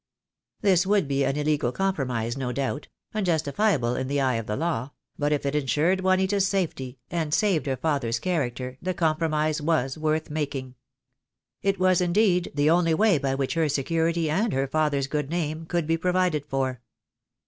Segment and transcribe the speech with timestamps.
[0.61, 4.55] This would be an illegal com promise, no doubt— unjustifiable in the eye of the
[4.55, 9.99] law— but if it ensured Juanita's safety, and saved her father's character, the compromise was
[9.99, 10.73] worth making.
[11.61, 15.29] It was, in deed, the only way by which her security and her father's good
[15.29, 16.81] name could be provided for.